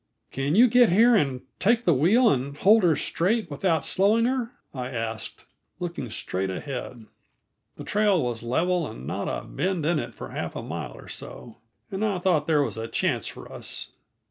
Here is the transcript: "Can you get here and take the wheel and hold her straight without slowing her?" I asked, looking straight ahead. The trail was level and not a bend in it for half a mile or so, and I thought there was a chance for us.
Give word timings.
"Can 0.31 0.55
you 0.55 0.67
get 0.67 0.89
here 0.89 1.15
and 1.15 1.41
take 1.59 1.85
the 1.85 1.93
wheel 1.93 2.27
and 2.31 2.57
hold 2.57 2.81
her 2.81 2.95
straight 2.95 3.51
without 3.51 3.85
slowing 3.85 4.25
her?" 4.25 4.53
I 4.73 4.89
asked, 4.89 5.45
looking 5.77 6.09
straight 6.09 6.49
ahead. 6.49 7.05
The 7.75 7.83
trail 7.83 8.19
was 8.19 8.41
level 8.41 8.87
and 8.87 9.05
not 9.05 9.27
a 9.27 9.45
bend 9.45 9.85
in 9.85 9.99
it 9.99 10.15
for 10.15 10.29
half 10.29 10.55
a 10.55 10.63
mile 10.63 10.93
or 10.97 11.07
so, 11.07 11.57
and 11.91 12.03
I 12.03 12.17
thought 12.17 12.47
there 12.47 12.63
was 12.63 12.77
a 12.77 12.87
chance 12.87 13.27
for 13.27 13.53
us. 13.53 13.91